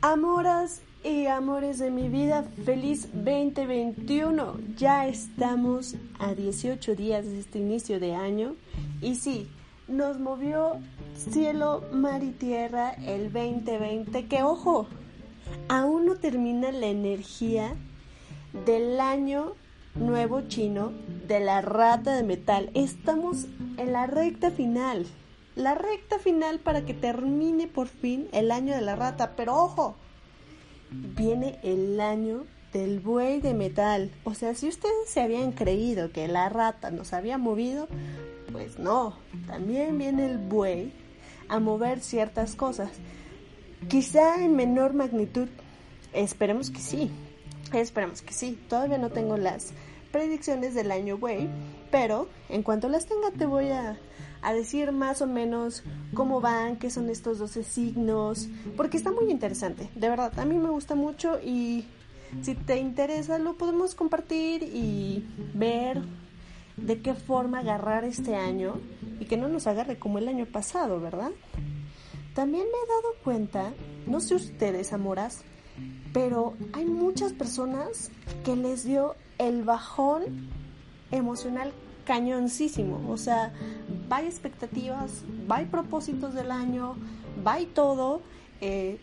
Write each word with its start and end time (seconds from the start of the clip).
Amoras 0.00 0.82
y 1.02 1.26
amores 1.26 1.78
de 1.78 1.90
mi 1.90 2.10
vida, 2.10 2.44
feliz 2.64 3.08
2021. 3.14 4.58
Ya 4.76 5.06
estamos 5.06 5.96
a 6.18 6.34
18 6.34 6.94
días 6.94 7.24
de 7.24 7.40
este 7.40 7.58
inicio 7.58 7.98
de 7.98 8.14
año 8.14 8.54
y 9.00 9.14
sí, 9.14 9.48
nos 9.88 10.18
movió 10.18 10.78
cielo, 11.16 11.82
mar 11.90 12.22
y 12.22 12.32
tierra 12.32 12.90
el 12.90 13.32
2020, 13.32 14.26
que 14.26 14.42
ojo, 14.42 14.86
aún 15.68 16.06
no 16.06 16.16
termina 16.16 16.70
la 16.70 16.86
energía 16.86 17.74
del 18.66 19.00
año 19.00 19.54
nuevo 19.94 20.42
chino 20.42 20.92
de 21.26 21.40
la 21.40 21.60
rata 21.60 22.16
de 22.16 22.22
metal. 22.22 22.70
Estamos 22.74 23.46
en 23.76 23.92
la 23.92 24.06
recta 24.06 24.50
final. 24.50 25.06
La 25.56 25.74
recta 25.74 26.18
final 26.18 26.58
para 26.58 26.84
que 26.84 26.94
termine 26.94 27.68
por 27.68 27.86
fin 27.88 28.28
el 28.32 28.50
año 28.50 28.74
de 28.74 28.80
la 28.80 28.96
rata. 28.96 29.34
Pero 29.36 29.56
ojo, 29.56 29.94
viene 30.90 31.58
el 31.62 32.00
año 32.00 32.44
del 32.72 33.00
buey 33.00 33.40
de 33.40 33.54
metal. 33.54 34.10
O 34.24 34.34
sea, 34.34 34.54
si 34.54 34.68
ustedes 34.68 35.08
se 35.08 35.20
habían 35.20 35.52
creído 35.52 36.10
que 36.10 36.26
la 36.26 36.48
rata 36.48 36.90
nos 36.90 37.12
había 37.12 37.38
movido, 37.38 37.88
pues 38.52 38.78
no. 38.78 39.14
También 39.46 39.96
viene 39.98 40.26
el 40.26 40.38
buey 40.38 40.92
a 41.48 41.60
mover 41.60 42.00
ciertas 42.00 42.56
cosas. 42.56 42.90
Quizá 43.88 44.44
en 44.44 44.56
menor 44.56 44.92
magnitud. 44.92 45.48
Esperemos 46.12 46.70
que 46.70 46.80
sí. 46.80 47.10
Esperemos 47.80 48.22
que 48.22 48.32
sí. 48.32 48.58
Todavía 48.68 48.98
no 48.98 49.10
tengo 49.10 49.36
las 49.36 49.72
predicciones 50.14 50.74
del 50.74 50.92
año 50.92 51.16
Way, 51.16 51.50
pero 51.90 52.28
en 52.48 52.62
cuanto 52.62 52.88
las 52.88 53.06
tenga 53.06 53.32
te 53.32 53.46
voy 53.46 53.70
a, 53.70 53.98
decir 54.52 54.92
más 54.92 55.20
o 55.22 55.26
menos 55.26 55.82
cómo 56.14 56.40
van, 56.40 56.76
qué 56.76 56.88
son 56.88 57.10
estos 57.10 57.40
12 57.40 57.64
signos, 57.64 58.46
porque 58.76 58.96
está 58.96 59.10
muy 59.10 59.28
interesante, 59.28 59.88
de 59.96 60.08
verdad, 60.08 60.38
a 60.38 60.44
mí 60.44 60.56
me 60.56 60.68
gusta 60.68 60.94
mucho 60.94 61.40
y 61.42 61.86
si 62.42 62.54
te 62.54 62.76
interesa 62.76 63.38
lo 63.38 63.54
podemos 63.54 63.96
compartir 63.96 64.62
y 64.62 65.26
ver 65.54 66.02
de 66.76 67.00
qué 67.00 67.14
forma 67.14 67.58
agarrar 67.60 68.04
este 68.04 68.36
año 68.36 68.78
y 69.18 69.24
que 69.24 69.36
no 69.36 69.48
nos 69.48 69.66
agarre 69.66 69.98
como 69.98 70.18
el 70.18 70.28
año 70.28 70.46
pasado, 70.46 71.00
¿verdad? 71.00 71.32
También 72.34 72.64
me 72.64 72.68
he 72.68 73.02
dado 73.02 73.14
cuenta, 73.24 73.72
no 74.06 74.20
sé 74.20 74.36
ustedes, 74.36 74.92
amoras, 74.92 75.42
pero 76.14 76.54
hay 76.72 76.84
muchas 76.84 77.32
personas 77.32 78.12
que 78.44 78.54
les 78.54 78.84
dio 78.84 79.16
el 79.38 79.64
bajón 79.64 80.48
emocional 81.10 81.72
cañoncísimo. 82.06 83.10
O 83.10 83.16
sea, 83.16 83.52
va 84.10 84.22
expectativas, 84.22 85.24
va 85.50 85.58
propósitos 85.68 86.32
del 86.32 86.52
año, 86.52 86.94
va 87.44 87.58
todo. 87.74 88.22
Eh, 88.60 88.98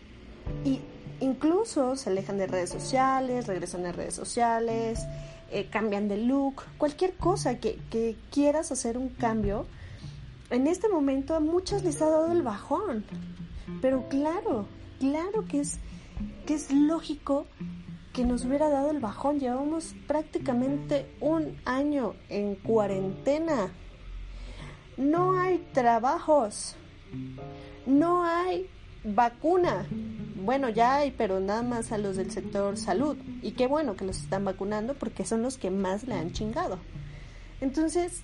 y 0.64 0.80
incluso 1.20 1.96
se 1.96 2.08
alejan 2.08 2.38
de 2.38 2.46
redes 2.46 2.70
sociales, 2.70 3.46
regresan 3.46 3.84
a 3.84 3.92
redes 3.92 4.14
sociales, 4.14 5.06
eh, 5.50 5.68
cambian 5.70 6.08
de 6.08 6.16
look, 6.16 6.62
cualquier 6.78 7.12
cosa 7.12 7.58
que, 7.58 7.78
que 7.90 8.16
quieras 8.30 8.72
hacer 8.72 8.96
un 8.96 9.10
cambio. 9.10 9.66
En 10.48 10.66
este 10.66 10.88
momento 10.88 11.34
a 11.34 11.40
muchas 11.40 11.84
les 11.84 12.00
ha 12.00 12.08
dado 12.08 12.32
el 12.32 12.40
bajón. 12.40 13.04
Pero 13.82 14.08
claro, 14.08 14.66
claro 14.98 15.44
que 15.46 15.60
es, 15.60 15.78
que 16.46 16.54
es 16.54 16.72
lógico 16.72 17.46
que 18.12 18.24
nos 18.24 18.44
hubiera 18.44 18.68
dado 18.68 18.90
el 18.90 19.00
bajón. 19.00 19.40
Llevamos 19.40 19.94
prácticamente 20.06 21.06
un 21.20 21.56
año 21.64 22.14
en 22.28 22.54
cuarentena. 22.56 23.70
No 24.96 25.40
hay 25.40 25.58
trabajos. 25.72 26.76
No 27.86 28.24
hay 28.24 28.68
vacuna. 29.04 29.86
Bueno, 30.36 30.68
ya 30.68 30.96
hay, 30.96 31.10
pero 31.12 31.40
nada 31.40 31.62
más 31.62 31.92
a 31.92 31.98
los 31.98 32.16
del 32.16 32.30
sector 32.30 32.76
salud. 32.76 33.16
Y 33.42 33.52
qué 33.52 33.66
bueno 33.66 33.96
que 33.96 34.04
los 34.04 34.18
están 34.18 34.44
vacunando 34.44 34.94
porque 34.94 35.24
son 35.24 35.42
los 35.42 35.56
que 35.56 35.70
más 35.70 36.04
le 36.04 36.14
han 36.14 36.32
chingado. 36.32 36.78
Entonces, 37.60 38.22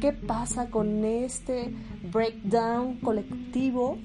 ¿qué 0.00 0.12
pasa 0.12 0.70
con 0.70 1.04
este 1.04 1.74
breakdown 2.12 2.98
colectivo? 2.98 3.98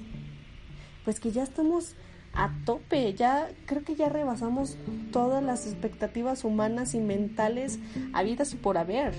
Pues 1.04 1.20
que 1.20 1.32
ya 1.32 1.42
estamos 1.42 1.94
a 2.34 2.50
tope, 2.64 3.14
ya 3.14 3.48
creo 3.66 3.84
que 3.84 3.94
ya 3.94 4.08
rebasamos 4.08 4.76
todas 5.12 5.42
las 5.42 5.66
expectativas 5.66 6.44
humanas 6.44 6.94
y 6.94 7.00
mentales 7.00 7.78
habidas 8.12 8.52
y 8.52 8.56
por 8.56 8.76
haber. 8.76 9.14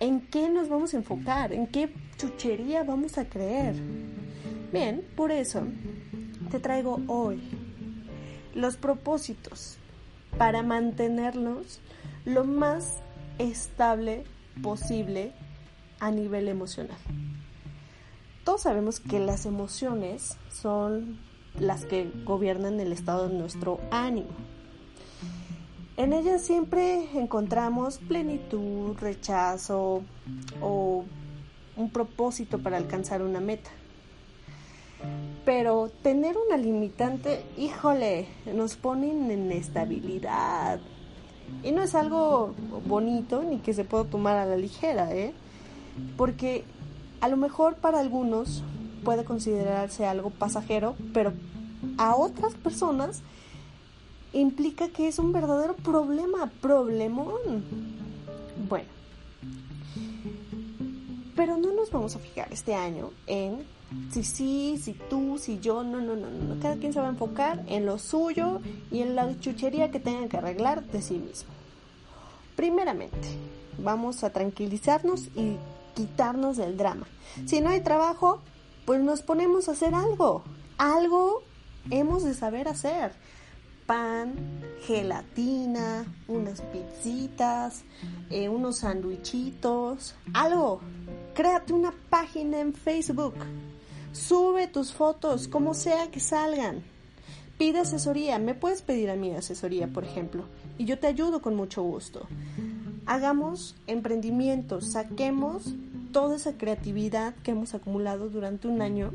¿En 0.00 0.20
qué 0.20 0.48
nos 0.48 0.68
vamos 0.68 0.94
a 0.94 0.98
enfocar? 0.98 1.52
¿En 1.52 1.66
qué 1.66 1.92
chuchería 2.16 2.84
vamos 2.84 3.18
a 3.18 3.24
creer? 3.24 3.74
Bien, 4.72 5.04
por 5.16 5.32
eso 5.32 5.62
te 6.50 6.60
traigo 6.60 7.00
hoy 7.08 7.42
los 8.54 8.76
propósitos 8.76 9.76
para 10.36 10.62
mantenernos 10.62 11.80
lo 12.24 12.44
más 12.44 12.98
estable 13.38 14.24
posible 14.62 15.32
a 16.00 16.10
nivel 16.10 16.48
emocional. 16.48 16.96
Todos 18.44 18.62
sabemos 18.62 19.00
que 19.00 19.18
las 19.18 19.46
emociones 19.46 20.36
son 20.50 21.18
las 21.60 21.84
que 21.84 22.10
gobiernan 22.24 22.80
el 22.80 22.92
estado 22.92 23.28
de 23.28 23.34
nuestro 23.34 23.80
ánimo. 23.90 24.28
En 25.96 26.12
ellas 26.12 26.42
siempre 26.42 27.08
encontramos 27.18 27.98
plenitud, 27.98 28.96
rechazo 29.00 30.02
o 30.62 31.04
un 31.76 31.90
propósito 31.90 32.58
para 32.58 32.76
alcanzar 32.76 33.22
una 33.22 33.40
meta. 33.40 33.70
Pero 35.44 35.90
tener 36.02 36.36
una 36.36 36.56
limitante, 36.56 37.44
híjole, 37.56 38.28
nos 38.54 38.76
pone 38.76 39.10
en 39.10 39.30
inestabilidad. 39.30 40.78
Y 41.64 41.72
no 41.72 41.82
es 41.82 41.94
algo 41.94 42.54
bonito 42.86 43.42
ni 43.42 43.58
que 43.58 43.72
se 43.72 43.84
pueda 43.84 44.04
tomar 44.04 44.36
a 44.36 44.46
la 44.46 44.56
ligera, 44.56 45.12
¿eh? 45.12 45.32
Porque 46.16 46.64
a 47.20 47.28
lo 47.28 47.36
mejor 47.36 47.74
para 47.76 47.98
algunos 47.98 48.62
puede 48.98 49.24
considerarse 49.24 50.06
algo 50.06 50.30
pasajero, 50.30 50.96
pero 51.12 51.32
a 51.96 52.14
otras 52.16 52.54
personas 52.54 53.22
implica 54.32 54.88
que 54.88 55.08
es 55.08 55.18
un 55.18 55.32
verdadero 55.32 55.74
problema, 55.74 56.50
problemón. 56.60 57.64
Bueno, 58.68 58.88
pero 61.34 61.56
no 61.56 61.72
nos 61.72 61.90
vamos 61.90 62.16
a 62.16 62.18
fijar 62.18 62.52
este 62.52 62.74
año 62.74 63.10
en 63.26 63.64
si 64.10 64.22
sí, 64.22 64.78
si 64.82 64.92
tú, 64.92 65.38
si 65.38 65.60
yo, 65.60 65.82
no, 65.82 66.00
no, 66.00 66.14
no, 66.14 66.28
no. 66.28 66.60
Cada 66.60 66.76
quien 66.76 66.92
se 66.92 67.00
va 67.00 67.06
a 67.06 67.10
enfocar 67.10 67.64
en 67.68 67.86
lo 67.86 67.98
suyo 67.98 68.60
y 68.90 69.00
en 69.00 69.16
la 69.16 69.38
chuchería 69.40 69.90
que 69.90 70.00
tengan 70.00 70.28
que 70.28 70.36
arreglar 70.36 70.84
de 70.84 71.00
sí 71.00 71.14
mismo. 71.14 71.48
Primeramente, 72.54 73.16
vamos 73.78 74.24
a 74.24 74.30
tranquilizarnos 74.30 75.28
y 75.36 75.56
quitarnos 75.94 76.56
del 76.56 76.76
drama. 76.76 77.06
Si 77.46 77.60
no 77.60 77.70
hay 77.70 77.80
trabajo, 77.80 78.40
pues 78.88 79.02
nos 79.02 79.20
ponemos 79.20 79.68
a 79.68 79.72
hacer 79.72 79.94
algo. 79.94 80.44
Algo 80.78 81.42
hemos 81.90 82.24
de 82.24 82.32
saber 82.32 82.68
hacer. 82.68 83.12
Pan, 83.84 84.32
gelatina, 84.86 86.06
unas 86.26 86.62
pizzitas, 86.62 87.84
eh, 88.30 88.48
unos 88.48 88.76
sandwichitos, 88.76 90.14
algo. 90.32 90.80
Créate 91.34 91.74
una 91.74 91.92
página 92.08 92.60
en 92.60 92.72
Facebook. 92.72 93.34
Sube 94.12 94.68
tus 94.68 94.94
fotos, 94.94 95.48
como 95.48 95.74
sea 95.74 96.10
que 96.10 96.20
salgan. 96.20 96.82
Pide 97.58 97.80
asesoría. 97.80 98.38
Me 98.38 98.54
puedes 98.54 98.80
pedir 98.80 99.10
a 99.10 99.16
mí 99.16 99.34
asesoría, 99.34 99.88
por 99.88 100.04
ejemplo, 100.04 100.44
y 100.78 100.86
yo 100.86 100.98
te 100.98 101.08
ayudo 101.08 101.42
con 101.42 101.56
mucho 101.56 101.82
gusto. 101.82 102.26
Hagamos 103.04 103.76
emprendimientos, 103.86 104.92
saquemos 104.92 105.74
toda 106.12 106.36
esa 106.36 106.56
creatividad 106.56 107.34
que 107.36 107.52
hemos 107.52 107.74
acumulado 107.74 108.28
durante 108.28 108.68
un 108.68 108.82
año 108.82 109.12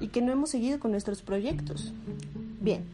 y 0.00 0.08
que 0.08 0.22
no 0.22 0.32
hemos 0.32 0.50
seguido 0.50 0.80
con 0.80 0.90
nuestros 0.90 1.22
proyectos. 1.22 1.92
Bien, 2.60 2.84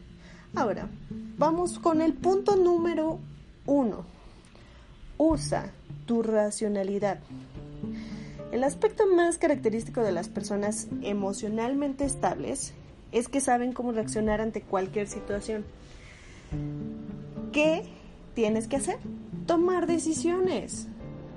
ahora 0.55 0.89
vamos 1.37 1.79
con 1.79 2.01
el 2.01 2.13
punto 2.13 2.55
número 2.55 3.19
uno. 3.65 4.05
Usa 5.17 5.71
tu 6.05 6.23
racionalidad. 6.23 7.19
El 8.51 8.63
aspecto 8.63 9.05
más 9.07 9.37
característico 9.37 10.01
de 10.01 10.11
las 10.11 10.27
personas 10.27 10.87
emocionalmente 11.01 12.05
estables 12.05 12.73
es 13.11 13.27
que 13.27 13.41
saben 13.41 13.73
cómo 13.73 13.91
reaccionar 13.91 14.41
ante 14.41 14.61
cualquier 14.61 15.07
situación. 15.07 15.65
¿Qué 17.51 17.83
tienes 18.33 18.67
que 18.67 18.77
hacer? 18.77 18.97
Tomar 19.45 19.87
decisiones. 19.87 20.87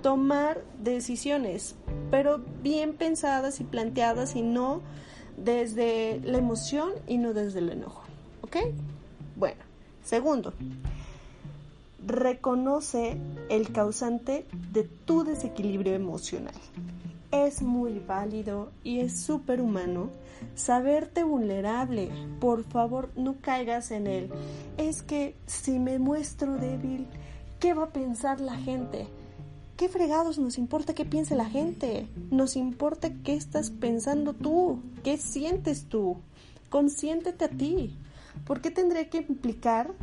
Tomar 0.03 0.61
decisiones, 0.83 1.77
pero 2.11 2.41
bien 2.63 2.95
pensadas 2.95 3.61
y 3.61 3.65
planteadas 3.65 4.35
y 4.37 4.43
no 4.43 4.81
desde 5.37 6.21
la 6.25 6.39
emoción 6.39 6.91
y 7.07 7.19
no 7.19 7.33
desde 7.33 7.61
el 7.61 7.71
enojo. 7.71 8.03
¿Ok? 8.43 8.57
Bueno, 9.37 9.61
segundo, 10.05 10.53
reconoce 12.07 13.17
el 13.49 13.73
causante 13.73 14.47
de 14.73 14.85
tu 14.85 15.25
desequilibrio 15.25 15.95
emocional. 15.95 16.55
Es 17.31 17.63
muy 17.63 17.99
válido 17.99 18.71
y 18.85 19.01
es 19.01 19.21
súper 19.21 19.61
humano 19.61 20.11
saberte 20.55 21.25
vulnerable. 21.25 22.11
Por 22.41 22.65
favor, 22.65 23.09
no 23.17 23.37
caigas 23.41 23.91
en 23.91 24.07
él. 24.07 24.31
Es 24.77 25.03
que 25.03 25.35
si 25.47 25.79
me 25.79 25.99
muestro 25.99 26.57
débil, 26.57 27.07
¿qué 27.59 27.73
va 27.73 27.85
a 27.85 27.93
pensar 27.93 28.41
la 28.41 28.57
gente? 28.57 29.07
¿Qué 29.77 29.89
fregados 29.89 30.39
nos 30.39 30.59
importa 30.59 30.95
qué 30.95 31.05
piense 31.05 31.35
la 31.35 31.47
gente? 31.47 32.07
Nos 32.31 32.57
importa 32.57 33.11
qué 33.25 33.35
estás 33.35 33.71
pensando 33.71 34.35
tú, 34.35 34.81
qué 35.03 35.17
sientes 35.17 35.87
tú. 35.89 36.19
Consiéntete 36.69 37.45
a 37.47 37.49
ti. 37.49 37.97
¿Por 38.47 38.61
qué 38.61 38.71
tendría 38.71 39.09
que 39.09 39.19
implicar 39.19 39.95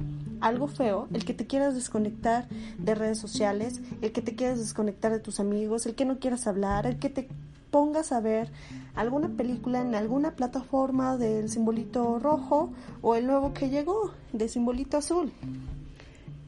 algo 0.41 0.67
feo 0.67 1.07
el 1.13 1.25
que 1.25 1.33
te 1.33 1.47
quieras 1.47 1.75
desconectar 1.75 2.47
de 2.77 2.95
redes 2.95 3.17
sociales, 3.17 3.81
el 4.01 4.11
que 4.11 4.21
te 4.21 4.35
quieras 4.35 4.59
desconectar 4.59 5.11
de 5.11 5.19
tus 5.19 5.39
amigos, 5.39 5.85
el 5.85 5.95
que 5.95 6.05
no 6.05 6.19
quieras 6.19 6.47
hablar, 6.47 6.85
el 6.85 6.99
que 6.99 7.09
te 7.09 7.27
pongas 7.71 8.11
a 8.11 8.19
ver 8.19 8.49
alguna 8.95 9.29
película 9.29 9.81
en 9.81 9.95
alguna 9.95 10.35
plataforma 10.35 11.17
del 11.17 11.49
simbolito 11.49 12.19
rojo 12.19 12.71
o 13.01 13.15
el 13.15 13.27
nuevo 13.27 13.53
que 13.53 13.69
llegó 13.69 14.11
de 14.33 14.47
simbolito 14.47 14.97
azul? 14.97 15.31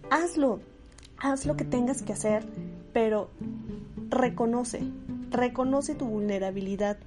Hazlo, 0.10 0.60
haz 1.18 1.46
lo 1.46 1.56
que 1.56 1.66
tengas 1.66 2.02
que 2.02 2.14
hacer, 2.14 2.46
pero 2.94 3.30
reconoce, 4.10 4.82
reconoce 5.30 5.96
tu 5.96 6.06
vulnerabilidad, 6.06 6.98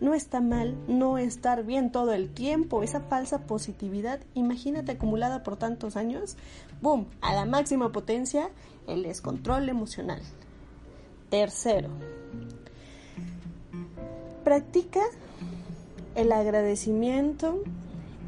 no 0.00 0.14
está 0.14 0.40
mal 0.40 0.76
no 0.88 1.18
estar 1.18 1.64
bien 1.64 1.90
todo 1.90 2.12
el 2.12 2.30
tiempo. 2.30 2.82
Esa 2.82 3.00
falsa 3.00 3.46
positividad, 3.46 4.20
imagínate 4.34 4.92
acumulada 4.92 5.42
por 5.42 5.56
tantos 5.56 5.96
años, 5.96 6.36
¡boom! 6.82 7.06
A 7.20 7.34
la 7.34 7.44
máxima 7.44 7.92
potencia, 7.92 8.50
el 8.86 9.02
descontrol 9.02 9.68
emocional. 9.68 10.20
Tercero, 11.30 11.88
practica 14.44 15.00
el 16.14 16.30
agradecimiento, 16.32 17.62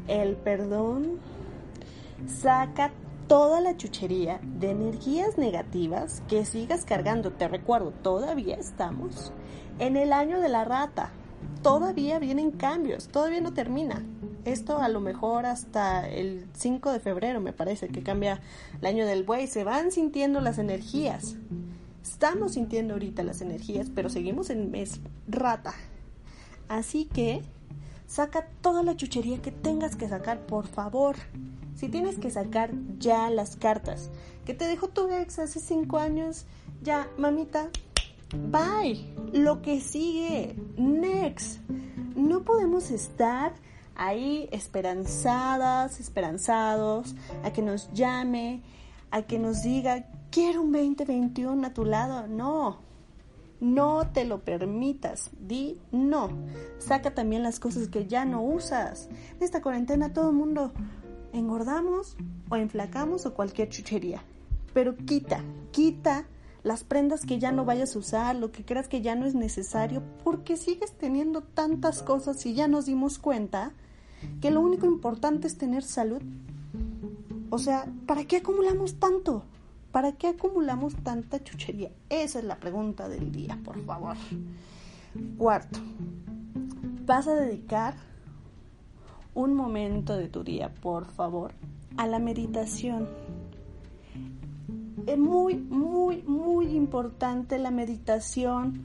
el 0.07 0.35
perdón, 0.35 1.19
saca 2.27 2.91
toda 3.29 3.61
la 3.61 3.77
chuchería 3.77 4.41
de 4.43 4.71
energías 4.71 5.37
negativas 5.37 6.21
que 6.27 6.43
sigas 6.43 6.83
cargando. 6.83 7.31
Te 7.31 7.47
recuerdo, 7.47 7.91
todavía 7.91 8.57
estamos 8.57 9.31
en 9.79 9.95
el 9.95 10.11
año 10.11 10.41
de 10.41 10.49
la 10.49 10.65
rata 10.65 11.13
todavía 11.61 12.19
vienen 12.19 12.51
cambios, 12.51 13.07
todavía 13.07 13.41
no 13.41 13.53
termina. 13.53 14.03
Esto 14.45 14.79
a 14.79 14.89
lo 14.89 14.99
mejor 15.01 15.45
hasta 15.45 16.07
el 16.07 16.47
5 16.53 16.91
de 16.91 16.99
febrero 16.99 17.41
me 17.41 17.53
parece 17.53 17.89
que 17.89 18.01
cambia 18.01 18.41
el 18.79 18.85
año 18.85 19.05
del 19.05 19.23
buey. 19.23 19.47
Se 19.47 19.63
van 19.63 19.91
sintiendo 19.91 20.41
las 20.41 20.57
energías. 20.57 21.35
Estamos 22.01 22.53
sintiendo 22.53 22.93
ahorita 22.93 23.23
las 23.23 23.41
energías, 23.41 23.91
pero 23.93 24.09
seguimos 24.09 24.49
en 24.49 24.71
mes 24.71 25.01
rata. 25.27 25.73
Así 26.67 27.05
que 27.05 27.43
saca 28.09 28.49
toda 28.61 28.83
la 28.83 28.97
chuchería 28.97 29.41
que 29.41 29.51
tengas 29.51 29.95
que 29.95 30.09
sacar, 30.09 30.45
por 30.45 30.67
favor. 30.67 31.15
Si 31.75 31.87
tienes 31.87 32.19
que 32.19 32.29
sacar 32.29 32.71
ya 32.97 33.29
las 33.29 33.55
cartas 33.55 34.09
que 34.45 34.53
te 34.53 34.65
dejó 34.65 34.89
tu 34.89 35.09
ex 35.09 35.39
hace 35.39 35.61
5 35.61 35.97
años, 35.97 36.45
ya, 36.81 37.07
mamita, 37.17 37.69
Bye. 38.35 39.05
Lo 39.33 39.61
que 39.61 39.81
sigue. 39.81 40.55
Next. 40.77 41.59
No 42.15 42.43
podemos 42.43 42.91
estar 42.91 43.53
ahí 43.95 44.47
esperanzadas, 44.51 45.99
esperanzados, 45.99 47.15
a 47.43 47.51
que 47.51 47.61
nos 47.61 47.91
llame, 47.93 48.61
a 49.11 49.23
que 49.23 49.39
nos 49.39 49.63
diga, 49.63 50.05
quiero 50.29 50.61
un 50.61 50.71
2021 50.71 51.65
a 51.65 51.73
tu 51.73 51.85
lado. 51.85 52.27
No. 52.27 52.88
No 53.59 54.07
te 54.13 54.25
lo 54.25 54.39
permitas. 54.39 55.31
Di 55.39 55.79
no. 55.91 56.29
Saca 56.77 57.13
también 57.13 57.43
las 57.43 57.59
cosas 57.59 57.89
que 57.89 58.07
ya 58.07 58.25
no 58.25 58.41
usas. 58.41 59.09
En 59.37 59.43
esta 59.43 59.61
cuarentena 59.61 60.13
todo 60.13 60.29
el 60.29 60.35
mundo 60.35 60.71
engordamos 61.33 62.15
o 62.49 62.55
enflacamos 62.55 63.25
o 63.25 63.33
cualquier 63.33 63.69
chuchería. 63.69 64.23
Pero 64.73 64.95
quita, 64.95 65.43
quita 65.71 66.25
las 66.63 66.83
prendas 66.83 67.25
que 67.25 67.39
ya 67.39 67.51
no 67.51 67.65
vayas 67.65 67.95
a 67.95 67.99
usar, 67.99 68.35
lo 68.35 68.51
que 68.51 68.65
creas 68.65 68.87
que 68.87 69.01
ya 69.01 69.15
no 69.15 69.25
es 69.25 69.35
necesario, 69.35 70.03
porque 70.23 70.57
sigues 70.57 70.91
teniendo 70.91 71.41
tantas 71.41 72.03
cosas 72.03 72.45
y 72.45 72.53
ya 72.53 72.67
nos 72.67 72.85
dimos 72.85 73.17
cuenta 73.17 73.71
que 74.41 74.51
lo 74.51 74.61
único 74.61 74.85
importante 74.85 75.47
es 75.47 75.57
tener 75.57 75.83
salud. 75.83 76.21
O 77.49 77.57
sea, 77.57 77.87
¿para 78.05 78.25
qué 78.25 78.37
acumulamos 78.37 78.99
tanto? 78.99 79.43
¿Para 79.91 80.13
qué 80.13 80.27
acumulamos 80.27 80.95
tanta 80.95 81.43
chuchería? 81.43 81.91
Esa 82.09 82.39
es 82.39 82.45
la 82.45 82.59
pregunta 82.59 83.09
del 83.09 83.31
día, 83.31 83.57
por 83.63 83.83
favor. 83.85 84.15
Cuarto, 85.37 85.79
vas 87.05 87.27
a 87.27 87.35
dedicar 87.35 87.95
un 89.33 89.53
momento 89.53 90.15
de 90.15 90.27
tu 90.27 90.43
día, 90.43 90.73
por 90.73 91.05
favor, 91.05 91.53
a 91.97 92.05
la 92.07 92.19
meditación 92.19 93.07
es 95.09 95.17
muy, 95.17 95.55
muy, 95.55 96.21
muy 96.23 96.67
importante 96.67 97.57
la 97.57 97.71
meditación 97.71 98.81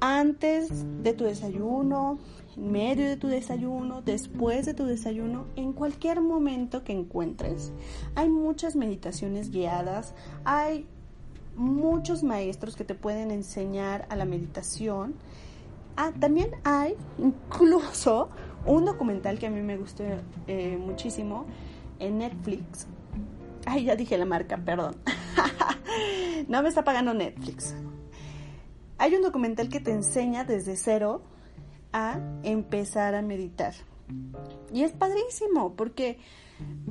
antes 0.00 0.84
de 1.02 1.12
tu 1.12 1.24
desayuno, 1.24 2.18
en 2.56 2.72
medio 2.72 3.08
de 3.08 3.16
tu 3.16 3.28
desayuno, 3.28 4.02
después 4.02 4.66
de 4.66 4.74
tu 4.74 4.84
desayuno, 4.84 5.46
en 5.56 5.72
cualquier 5.72 6.20
momento 6.20 6.84
que 6.84 6.92
encuentres. 6.92 7.72
Hay 8.14 8.28
muchas 8.28 8.76
meditaciones 8.76 9.50
guiadas, 9.50 10.14
hay 10.44 10.86
muchos 11.56 12.22
maestros 12.22 12.76
que 12.76 12.84
te 12.84 12.94
pueden 12.94 13.30
enseñar 13.30 14.06
a 14.10 14.16
la 14.16 14.24
meditación. 14.24 15.14
Ah, 15.96 16.12
también 16.18 16.50
hay 16.64 16.94
incluso 17.18 18.30
un 18.66 18.84
documental 18.84 19.38
que 19.38 19.46
a 19.46 19.50
mí 19.50 19.62
me 19.62 19.76
gustó 19.76 20.04
eh, 20.46 20.76
muchísimo 20.78 21.46
en 21.98 22.18
Netflix 22.18 22.86
Ay, 23.66 23.84
ya 23.84 23.96
dije 23.96 24.16
la 24.16 24.24
marca, 24.24 24.56
perdón. 24.58 24.94
no 26.48 26.62
me 26.62 26.68
está 26.68 26.84
pagando 26.84 27.12
Netflix. 27.14 27.74
Hay 28.96 29.14
un 29.16 29.22
documental 29.22 29.68
que 29.68 29.80
te 29.80 29.90
enseña 29.90 30.44
desde 30.44 30.76
cero 30.76 31.20
a 31.96 32.20
empezar 32.42 33.14
a 33.14 33.22
meditar. 33.22 33.72
Y 34.70 34.82
es 34.82 34.92
padrísimo 34.92 35.74
porque 35.76 36.18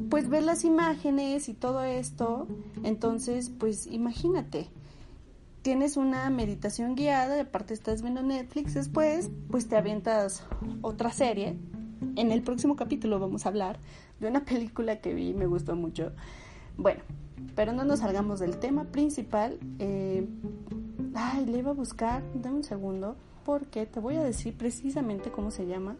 pues 0.10 0.30
ves 0.30 0.44
las 0.44 0.66
imágenes 0.66 1.48
y 1.48 1.54
todo 1.54 1.84
esto, 1.84 2.48
entonces 2.84 3.52
pues 3.52 3.86
imagínate, 3.86 4.68
tienes 5.62 5.96
una 5.96 6.28
meditación 6.32 6.96
guiada, 6.96 7.36
de 7.36 7.42
aparte 7.42 7.76
estás 7.76 8.02
viendo 8.02 8.24
Netflix, 8.24 8.74
después 8.74 9.30
pues 9.52 9.68
te 9.68 9.78
avientas 9.78 10.44
otra 10.82 11.12
serie. 11.12 11.56
En 12.16 12.32
el 12.32 12.42
próximo 12.42 12.76
capítulo 12.76 13.20
vamos 13.20 13.46
a 13.46 13.50
hablar 13.50 13.80
de 14.20 14.28
una 14.28 14.44
película 14.46 15.02
que 15.02 15.14
vi, 15.14 15.36
me 15.36 15.46
gustó 15.46 15.76
mucho, 15.76 16.14
bueno, 16.78 17.02
pero 17.56 17.74
no 17.74 17.86
nos 17.86 18.00
salgamos 18.00 18.40
del 18.40 18.58
tema 18.58 18.86
principal. 18.86 19.60
Eh, 19.78 20.28
ay, 21.14 21.46
le 21.46 21.60
iba 21.60 21.70
a 21.70 21.76
buscar, 21.76 22.24
dame 22.34 22.58
un 22.58 22.64
segundo, 22.64 23.18
porque 23.46 23.86
te 23.86 24.00
voy 24.00 24.16
a 24.16 24.24
decir 24.24 24.58
precisamente 24.58 25.32
cómo 25.32 25.52
se 25.52 25.68
llama. 25.68 25.96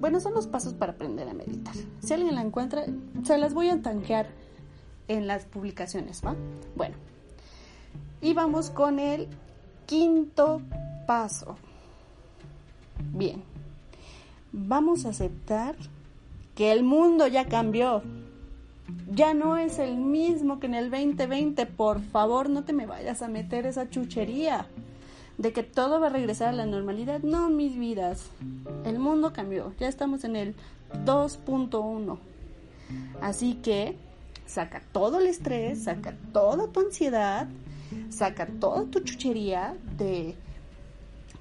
Bueno, 0.00 0.20
son 0.20 0.34
los 0.34 0.46
pasos 0.46 0.74
para 0.74 0.92
aprender 0.92 1.28
a 1.28 1.34
meditar. 1.34 1.74
Si 2.00 2.12
alguien 2.12 2.34
la 2.34 2.42
encuentra, 2.42 2.84
se 3.24 3.38
las 3.38 3.54
voy 3.54 3.70
a 3.70 3.80
tanquear 3.80 4.28
en 5.08 5.26
las 5.26 5.46
publicaciones, 5.46 6.22
¿va? 6.24 6.36
Bueno, 6.74 6.96
y 8.20 8.34
vamos 8.34 8.70
con 8.70 8.98
el 8.98 9.28
quinto 9.86 10.60
paso. 11.06 11.56
Bien, 13.12 13.42
vamos 14.52 15.06
a 15.06 15.10
aceptar 15.10 15.76
que 16.54 16.72
el 16.72 16.84
mundo 16.84 17.26
ya 17.26 17.46
cambió 17.46 18.02
ya 19.10 19.34
no 19.34 19.56
es 19.56 19.78
el 19.78 19.96
mismo 19.96 20.60
que 20.60 20.66
en 20.66 20.74
el 20.74 20.90
2020. 20.90 21.66
Por 21.66 22.00
favor, 22.00 22.48
no 22.50 22.64
te 22.64 22.72
me 22.72 22.86
vayas 22.86 23.22
a 23.22 23.28
meter 23.28 23.66
esa 23.66 23.88
chuchería 23.90 24.66
de 25.38 25.52
que 25.52 25.62
todo 25.62 26.00
va 26.00 26.06
a 26.06 26.10
regresar 26.10 26.48
a 26.48 26.52
la 26.52 26.66
normalidad. 26.66 27.20
No, 27.20 27.50
mis 27.50 27.76
vidas. 27.76 28.30
El 28.84 28.98
mundo 28.98 29.32
cambió. 29.32 29.72
Ya 29.78 29.88
estamos 29.88 30.24
en 30.24 30.36
el 30.36 30.54
2.1. 31.04 32.18
Así 33.20 33.54
que 33.54 33.96
saca 34.46 34.82
todo 34.92 35.18
el 35.18 35.26
estrés, 35.26 35.84
saca 35.84 36.14
toda 36.32 36.68
tu 36.68 36.80
ansiedad 36.80 37.48
saca 38.10 38.46
toda 38.46 38.84
tu 38.84 39.00
chuchería 39.00 39.76
de 39.96 40.34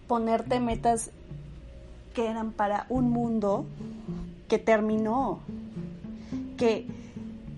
ponerte 0.07 0.59
metas 0.59 1.11
que 2.13 2.27
eran 2.27 2.51
para 2.51 2.85
un 2.89 3.09
mundo 3.09 3.65
que 4.47 4.59
terminó, 4.59 5.39
que 6.57 6.87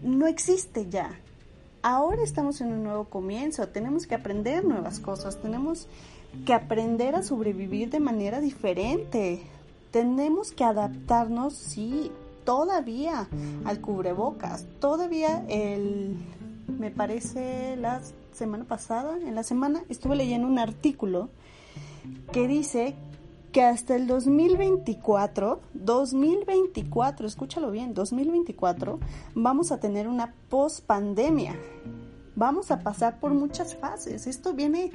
no 0.02 0.28
existe 0.28 0.90
ya. 0.90 1.12
Ahora 1.84 2.24
estamos 2.24 2.62
en 2.62 2.72
un 2.72 2.84
nuevo 2.84 3.06
comienzo, 3.06 3.68
tenemos 3.68 4.08
que 4.08 4.16
aprender 4.16 4.66
nuevas 4.66 5.00
cosas, 5.00 5.42
tenemos 5.42 5.88
que 6.46 6.54
aprender 6.54 7.16
a 7.16 7.24
sobrevivir 7.24 7.90
de 7.90 8.00
manera 8.00 8.40
diferente, 8.40 9.42
tenemos 9.92 10.52
que 10.52 10.64
adaptarnos, 10.64 11.54
sí, 11.54 12.12
todavía 12.44 13.28
al 13.66 13.82
cubrebocas, 13.82 14.66
todavía 14.80 15.46
el, 15.50 16.16
me 16.68 16.92
parece 16.92 17.76
la 17.78 18.02
semana 18.32 18.64
pasada, 18.64 19.18
en 19.18 19.36
la 19.36 19.44
semana 19.44 19.84
estuve 19.90 20.16
leyendo 20.16 20.48
un 20.48 20.60
artículo 20.60 21.30
que 22.32 22.48
dice 22.48 22.96
que 23.52 23.64
hasta 23.64 23.96
el 23.96 24.08
2024, 24.08 25.62
2024, 25.74 27.28
escúchalo 27.28 27.72
bien, 27.72 27.94
2024, 27.94 29.00
vamos 29.36 29.72
a 29.72 29.80
tener 29.80 30.08
una 30.08 30.34
post-pandemia. 30.50 31.56
Vamos 32.36 32.70
a 32.70 32.82
pasar 32.82 33.20
por 33.20 33.34
muchas 33.34 33.76
fases. 33.76 34.28
Esto 34.28 34.54
viene 34.54 34.92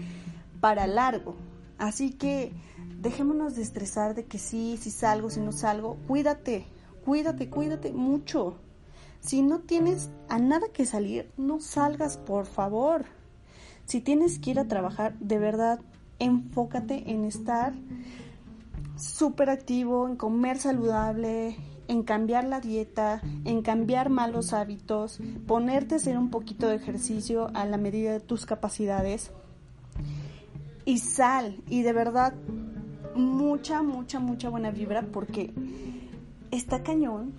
para 0.63 0.87
largo. 0.87 1.35
Así 1.77 2.13
que 2.13 2.53
dejémonos 3.01 3.57
de 3.57 3.63
estresar 3.63 4.15
de 4.15 4.27
que 4.27 4.39
sí, 4.39 4.79
si 4.81 4.93
salgo, 4.93 5.29
si 5.29 5.41
no 5.41 5.51
salgo. 5.51 5.97
Cuídate, 6.07 6.67
cuídate, 7.05 7.51
cuídate 7.51 7.93
mucho. 7.93 8.59
Si 9.19 9.43
no 9.43 9.59
tienes 9.59 10.09
a 10.29 10.39
nada 10.39 10.69
que 10.73 10.87
salir, 10.87 11.29
no 11.37 11.61
salgas, 11.61 12.17
por 12.17 12.47
favor. 12.47 13.07
Si 13.87 14.01
tienes 14.01 14.39
que 14.39 14.53
ir 14.53 14.61
a 14.61 14.69
trabajar, 14.69 15.19
de 15.19 15.41
verdad, 15.41 15.81
enfócate 16.21 17.11
en 17.11 17.25
estar 17.25 17.73
súper 18.97 19.51
activo, 19.51 20.07
en 20.07 20.15
comer 20.15 20.59
saludable, 20.59 21.57
en 21.89 22.05
cambiar 22.05 22.45
la 22.45 22.61
dieta, 22.61 23.21
en 23.45 23.63
cambiar 23.63 24.11
malos 24.11 24.53
hábitos, 24.53 25.19
ponerte 25.49 25.97
a 25.97 25.99
hacer 25.99 26.17
un 26.17 26.31
poquito 26.31 26.69
de 26.69 26.77
ejercicio 26.77 27.51
a 27.53 27.65
la 27.65 27.79
medida 27.79 28.13
de 28.13 28.21
tus 28.21 28.47
capacidades. 28.47 29.33
Y 30.85 30.99
sal, 30.99 31.63
y 31.69 31.83
de 31.83 31.93
verdad, 31.93 32.35
mucha, 33.15 33.83
mucha, 33.83 34.19
mucha 34.19 34.49
buena 34.49 34.71
vibra 34.71 35.03
porque 35.03 35.53
está 36.51 36.83
cañón 36.83 37.35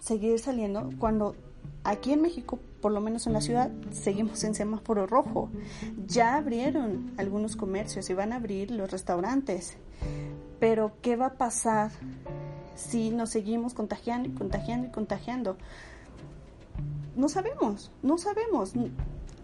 seguir 0.00 0.38
saliendo 0.38 0.90
cuando 0.98 1.34
aquí 1.82 2.12
en 2.12 2.22
México, 2.22 2.58
por 2.80 2.92
lo 2.92 3.00
menos 3.00 3.26
en 3.26 3.32
la 3.34 3.40
ciudad, 3.40 3.70
seguimos 3.90 4.42
en 4.44 4.54
semáforo 4.54 5.06
rojo. 5.06 5.50
Ya 6.06 6.36
abrieron 6.36 7.12
algunos 7.16 7.56
comercios 7.56 8.08
y 8.10 8.14
van 8.14 8.32
a 8.32 8.36
abrir 8.36 8.70
los 8.70 8.90
restaurantes. 8.90 9.76
Pero 10.60 10.92
¿qué 11.02 11.16
va 11.16 11.26
a 11.26 11.34
pasar 11.34 11.90
si 12.74 13.10
nos 13.10 13.30
seguimos 13.30 13.74
contagiando 13.74 14.28
y 14.28 14.32
contagiando 14.32 14.88
y 14.88 14.90
contagiando? 14.90 15.56
No 17.16 17.28
sabemos, 17.28 17.92
no 18.02 18.18
sabemos. 18.18 18.72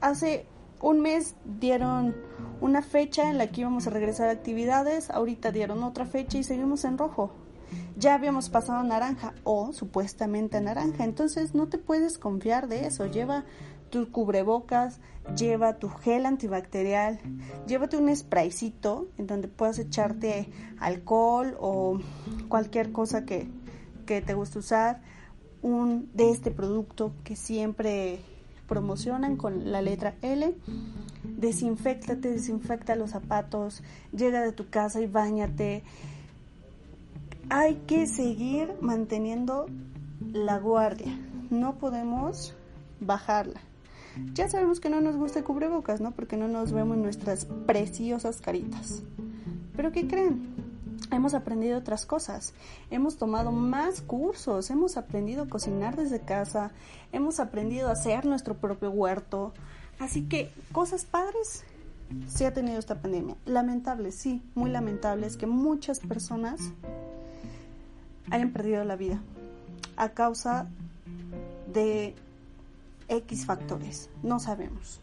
Hace 0.01 0.47
un 0.81 1.01
mes 1.01 1.35
dieron 1.45 2.15
una 2.61 2.83
fecha 2.83 3.31
en 3.31 3.39
la 3.39 3.49
que 3.49 3.63
íbamos 3.63 3.87
a 3.87 3.91
regresar 3.91 4.29
a 4.29 4.33
actividades, 4.33 5.11
ahorita 5.11 5.53
dieron 5.53 5.83
otra 5.83 6.07
fecha 6.07 6.39
y 6.39 6.43
seguimos 6.43 6.85
en 6.85 6.99
rojo. 6.99 7.33
Ya 7.97 8.15
habíamos 8.15 8.49
pasado 8.49 8.81
a 8.81 8.83
naranja 8.83 9.35
o 9.45 9.73
supuestamente 9.73 10.57
a 10.57 10.61
naranja, 10.61 11.05
entonces 11.05 11.55
no 11.55 11.69
te 11.69 11.79
puedes 11.79 12.19
confiar 12.19 12.69
de 12.69 12.87
eso. 12.87 13.07
Lleva 13.07 13.45
tus 13.91 14.09
cubrebocas, 14.09 15.01
lleva 15.37 15.79
tu 15.79 15.89
gel 15.89 16.27
antibacterial, 16.27 17.21
llévate 17.67 17.97
un 17.97 18.15
spraycito 18.15 19.09
en 19.19 19.27
donde 19.27 19.49
puedas 19.49 19.79
echarte 19.79 20.51
alcohol 20.79 21.57
o 21.61 21.99
cualquier 22.49 22.93
cosa 22.93 23.25
que, 23.25 23.49
que 24.07 24.23
te 24.23 24.35
guste 24.35 24.61
usar, 24.61 25.03
un 25.63 26.11
de 26.15 26.31
este 26.31 26.51
producto 26.51 27.13
que 27.23 27.37
siempre 27.37 28.21
promocionan 28.71 29.37
con 29.37 29.73
la 29.73 29.83
letra 29.83 30.15
L. 30.23 30.55
Desinfectate, 31.25 32.31
desinfecta 32.31 32.95
los 32.95 33.11
zapatos, 33.11 33.83
llega 34.13 34.43
de 34.43 34.53
tu 34.53 34.71
casa 34.71 35.01
y 35.01 35.09
bañate. 35.09 35.83
Hay 37.49 37.75
que 37.89 38.07
seguir 38.07 38.73
manteniendo 38.81 39.67
la 40.33 40.61
guardia. 40.61 41.19
No 41.51 41.79
podemos 41.79 42.55
bajarla. 43.01 43.61
Ya 44.35 44.49
sabemos 44.49 44.79
que 44.79 44.89
no 44.89 45.01
nos 45.01 45.17
gusta 45.17 45.43
cubrebocas, 45.43 46.01
¿no? 46.01 46.13
Porque 46.13 46.37
no 46.37 46.47
nos 46.47 46.71
vemos 46.71 46.97
nuestras 46.97 47.47
preciosas 47.67 48.41
caritas. 48.41 49.03
Pero 49.75 49.91
¿qué 49.91 50.07
creen? 50.07 50.60
Hemos 51.11 51.35
aprendido 51.35 51.79
otras 51.79 52.07
cosas, 52.07 52.55
hemos 52.91 53.17
tomado 53.17 53.53
más 53.53 54.01
cursos, 54.01 54.71
hemos 54.71 54.97
aprendido 54.97 55.43
a 55.43 55.49
cocinar 55.49 55.97
desde 55.97 56.21
casa, 56.21 56.71
hemos 57.13 57.41
aprendido 57.41 57.89
a 57.89 57.93
hacer 57.93 58.27
nuestro 58.27 58.55
propio 58.55 58.91
huerto. 58.91 59.53
Así 59.99 60.23
que 60.23 60.53
cosas 60.73 61.05
padres 61.05 61.65
sí 62.27 62.45
ha 62.45 62.53
tenido 62.53 62.79
esta 62.79 63.01
pandemia. 63.01 63.37
Lamentable, 63.45 64.13
sí, 64.13 64.43
muy 64.55 64.71
lamentable 64.71 65.27
es 65.27 65.37
que 65.37 65.47
muchas 65.47 66.01
personas 66.01 66.61
hayan 68.31 68.53
perdido 68.53 68.85
la 68.85 68.97
vida 68.97 69.21
a 69.97 70.11
causa 70.11 70.69
de 71.73 72.15
X 73.09 73.47
factores. 73.47 74.11
No 74.23 74.39
sabemos 74.39 75.01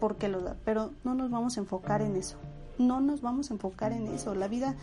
por 0.00 0.16
qué 0.16 0.28
lo 0.28 0.40
da, 0.40 0.56
pero 0.64 0.92
no 1.04 1.14
nos 1.14 1.30
vamos 1.30 1.56
a 1.56 1.60
enfocar 1.60 2.02
en 2.02 2.16
eso. 2.16 2.38
No 2.78 3.00
nos 3.00 3.20
vamos 3.20 3.50
a 3.50 3.54
enfocar 3.54 3.92
en 3.92 4.06
eso. 4.08 4.34
La 4.34 4.48
vida 4.48 4.76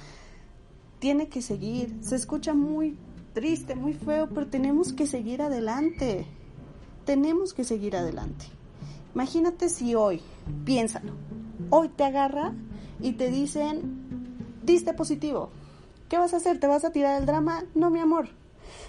tiene 1.00 1.28
que 1.28 1.42
seguir. 1.42 1.98
Se 2.02 2.16
escucha 2.16 2.54
muy 2.54 2.98
triste, 3.34 3.76
muy 3.76 3.94
feo, 3.94 4.30
pero 4.30 4.48
tenemos 4.48 4.94
que 4.94 5.08
seguir 5.08 5.42
adelante. 5.42 6.26
Tenemos 7.06 7.54
que 7.54 7.64
seguir 7.64 7.96
adelante. 7.96 8.46
Imagínate 9.14 9.70
si 9.70 9.96
hoy, 9.96 10.22
piénsalo, 10.66 11.14
hoy 11.70 11.88
te 11.90 12.04
agarra 12.04 12.54
y 13.00 13.14
te 13.14 13.30
dicen, 13.30 14.06
diste 14.64 14.94
positivo. 14.94 15.50
¿Qué 16.10 16.18
vas 16.18 16.34
a 16.34 16.38
hacer? 16.38 16.60
¿Te 16.60 16.68
vas 16.68 16.84
a 16.84 16.92
tirar 16.92 17.20
el 17.20 17.26
drama? 17.26 17.64
No, 17.76 17.90
mi 17.90 18.00
amor 18.00 18.30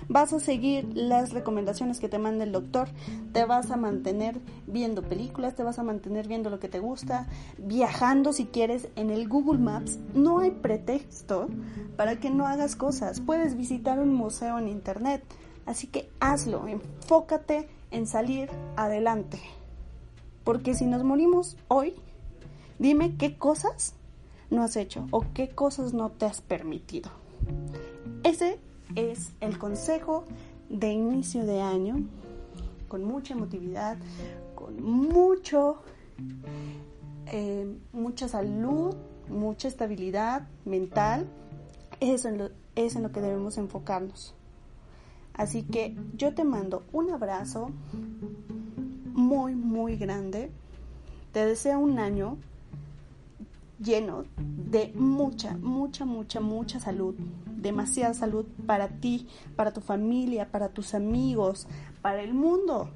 vas 0.09 0.33
a 0.33 0.41
seguir 0.41 0.89
las 0.95 1.33
recomendaciones 1.33 2.01
que 2.01 2.09
te 2.09 2.19
manda 2.19 2.45
el 2.45 2.53
doctor, 2.53 2.89
te 3.33 3.45
vas 3.45 3.71
a 3.71 3.77
mantener 3.77 4.41
viendo 4.67 5.03
películas, 5.03 5.55
te 5.55 5.63
vas 5.63 5.79
a 5.79 5.83
mantener 5.83 6.29
viendo 6.29 6.51
lo 6.51 6.59
que 6.59 6.69
te 6.69 6.79
gusta, 6.79 7.29
viajando 7.59 8.33
si 8.33 8.47
quieres 8.47 8.89
en 8.97 9.11
el 9.11 9.29
Google 9.29 9.59
Maps. 9.59 9.99
No 10.15 10.39
hay 10.41 10.51
pretexto 10.51 11.49
para 11.97 12.21
que 12.21 12.31
no 12.31 12.47
hagas 12.47 12.77
cosas. 12.77 13.21
Puedes 13.21 13.57
visitar 13.57 13.99
un 13.99 14.15
museo 14.15 14.59
en 14.59 14.69
internet, 14.69 15.23
así 15.67 15.87
que 15.87 16.11
hazlo, 16.21 16.67
enfócate 16.69 17.69
en 17.91 18.07
salir 18.07 18.51
adelante. 18.77 19.41
Porque 20.45 20.75
si 20.75 20.87
nos 20.87 21.03
morimos 21.03 21.57
hoy, 21.69 21.95
dime 22.79 23.17
qué 23.17 23.37
cosas 23.37 23.95
no 24.51 24.63
has 24.63 24.77
hecho 24.77 25.07
o 25.11 25.25
qué 25.35 25.49
cosas 25.49 25.93
no 25.93 26.11
te 26.11 26.27
has 26.27 26.41
permitido. 26.41 27.11
Ese 28.23 28.59
es 28.95 29.33
el 29.41 29.59
consejo 29.59 30.25
de 30.69 30.93
inicio 30.93 31.45
de 31.45 31.61
año, 31.61 32.07
con 32.89 33.05
mucha 33.05 33.35
emotividad, 33.35 33.99
con 34.55 34.83
mucho, 34.83 35.79
eh, 37.27 37.77
mucha 37.93 38.29
salud, 38.29 38.95
mucha 39.29 39.69
estabilidad 39.69 40.47
mental. 40.65 41.27
Eso 42.01 42.29
es, 42.29 42.37
lo, 42.37 42.51
es 42.75 42.97
en 42.97 43.03
lo 43.03 43.13
que 43.13 43.21
debemos 43.21 43.59
enfocarnos. 43.59 44.35
Así 45.35 45.65
que 45.65 45.95
yo 46.17 46.35
te 46.35 46.45
mando 46.45 46.85
un 46.93 47.11
abrazo 47.11 47.71
muy, 49.13 49.55
muy 49.55 49.97
grande. 49.97 50.51
Te 51.33 51.45
deseo 51.45 51.79
un 51.79 51.99
año 51.99 52.39
lleno 53.79 54.25
de 54.39 54.93
mucha, 54.95 55.57
mucha, 55.59 56.05
mucha, 56.05 56.41
mucha 56.41 56.81
salud, 56.81 57.15
demasiada 57.57 58.15
salud 58.15 58.47
para 58.67 58.89
ti, 58.89 59.27
para 59.57 59.73
tu 59.73 59.81
familia, 59.81 60.51
para 60.51 60.69
tus 60.69 60.95
amigos, 60.95 61.67
para 62.03 62.23
el 62.23 62.35
mundo. 62.35 62.91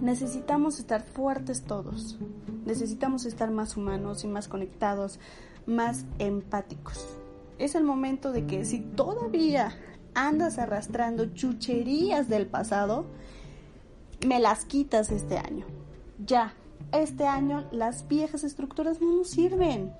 Necesitamos 0.00 0.78
estar 0.78 1.02
fuertes 1.02 1.62
todos. 1.62 2.18
Necesitamos 2.64 3.24
estar 3.26 3.50
más 3.50 3.76
humanos 3.76 4.24
y 4.24 4.28
más 4.28 4.48
conectados, 4.48 5.18
más 5.66 6.04
empáticos. 6.18 7.06
Es 7.58 7.74
el 7.74 7.84
momento 7.84 8.32
de 8.32 8.46
que 8.46 8.64
si 8.64 8.80
todavía 8.80 9.74
andas 10.14 10.58
arrastrando 10.58 11.26
chucherías 11.26 12.28
del 12.28 12.46
pasado, 12.46 13.04
me 14.26 14.40
las 14.40 14.64
quitas 14.64 15.10
este 15.10 15.38
año. 15.38 15.66
Ya, 16.24 16.54
este 16.92 17.26
año 17.26 17.66
las 17.70 18.08
viejas 18.08 18.44
estructuras 18.44 19.00
no 19.00 19.16
nos 19.16 19.30
sirven 19.30 19.92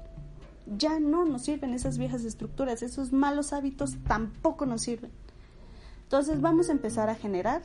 ya 0.77 1.01
no 1.01 1.25
nos 1.25 1.43
sirven 1.43 1.75
esas 1.75 1.99
viejas 1.99 2.25
estructuras, 2.25 2.83
esos 2.83 3.13
malos 3.13 3.53
hábitos 3.53 3.97
tampoco 4.07 4.67
nos 4.67 4.83
sirven. 4.83 5.11
Entonces 6.03 6.41
vamos 6.41 6.69
a 6.69 6.73
empezar 6.73 7.09
a 7.09 7.15
generar 7.15 7.63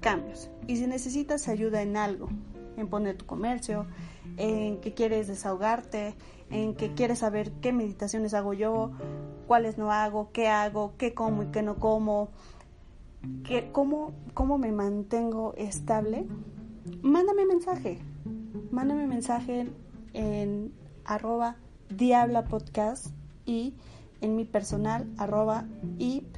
cambios. 0.00 0.50
Y 0.66 0.76
si 0.76 0.86
necesitas 0.86 1.48
ayuda 1.48 1.82
en 1.82 1.96
algo 1.96 2.28
en 2.76 2.88
poner 2.88 3.16
tu 3.16 3.26
comercio, 3.26 3.86
en 4.36 4.80
que 4.80 4.94
quieres 4.94 5.26
desahogarte, 5.26 6.14
en 6.50 6.74
que 6.74 6.94
quieres 6.94 7.18
saber 7.20 7.50
qué 7.60 7.72
meditaciones 7.72 8.34
hago 8.34 8.54
yo, 8.54 8.92
cuáles 9.46 9.78
no 9.78 9.90
hago, 9.90 10.30
qué 10.32 10.48
hago, 10.48 10.94
qué 10.96 11.14
como 11.14 11.42
y 11.42 11.46
qué 11.46 11.62
no 11.62 11.76
como, 11.76 12.28
qué, 13.44 13.70
cómo, 13.72 14.12
cómo 14.34 14.58
me 14.58 14.70
mantengo 14.70 15.54
estable, 15.56 16.26
mándame 17.02 17.46
mensaje. 17.46 17.98
Mándame 18.70 19.06
mensaje 19.06 19.68
en 20.12 20.72
arroba 21.04 21.56
diabla 21.90 22.44
podcast 22.44 23.08
y 23.46 23.74
en 24.20 24.36
mi 24.36 24.44
personal 24.44 25.06
arroba 25.16 25.64
ip-y. 25.98 26.34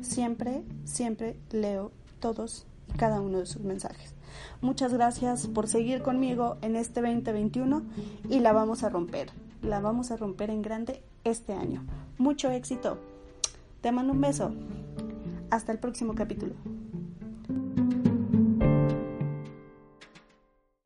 Siempre, 0.00 0.62
siempre 0.84 1.36
leo 1.50 1.92
todos 2.20 2.66
y 2.88 2.96
cada 2.96 3.20
uno 3.20 3.38
de 3.38 3.46
sus 3.46 3.62
mensajes. 3.62 4.14
Muchas 4.60 4.92
gracias 4.92 5.46
por 5.48 5.68
seguir 5.68 6.02
conmigo 6.02 6.56
en 6.62 6.76
este 6.76 7.00
2021 7.00 7.82
y 8.28 8.40
la 8.40 8.52
vamos 8.52 8.82
a 8.82 8.88
romper. 8.88 9.30
La 9.62 9.80
vamos 9.80 10.10
a 10.10 10.16
romper 10.16 10.50
en 10.50 10.62
grande 10.62 11.02
este 11.24 11.52
año. 11.52 11.84
Mucho 12.18 12.50
éxito. 12.50 12.98
Te 13.80 13.92
mando 13.92 14.12
un 14.12 14.20
beso. 14.20 14.52
Hasta 15.50 15.72
el 15.72 15.78
próximo 15.78 16.14
capítulo. 16.14 16.54